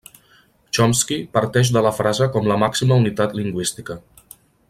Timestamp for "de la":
1.75-1.91